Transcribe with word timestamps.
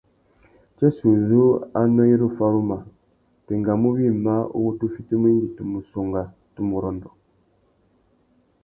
Tsêssê 0.75 1.05
uzu 1.15 1.43
anô 1.79 2.03
i 2.13 2.15
ru 2.21 2.27
faruma, 2.37 2.79
tu 3.43 3.49
engamú 3.57 3.89
wïmá 3.97 4.35
uwú 4.57 4.69
tu 4.79 4.85
fitimú 4.95 5.25
indi 5.33 5.47
tu 5.55 5.61
mù 5.71 5.79
songha, 5.91 6.23
tu 6.53 6.59
mù 6.67 6.75
rôndô. 6.83 7.09